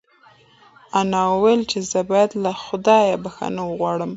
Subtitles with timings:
[0.99, 4.09] انا وویل چې زه باید له خدایه بښنه وغواړم.